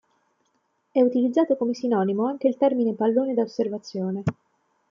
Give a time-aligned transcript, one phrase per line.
[0.91, 4.23] È utilizzato come sinonimo anche il termine pallone da osservazione.